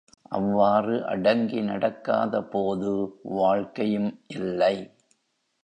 அவ்வாறு 0.29 1.05
அடங்கி 1.05 1.59
நடக்காதபோது 1.61 2.91
வாழ்க்கையும் 3.21 4.11
இல்லை. 4.27 4.75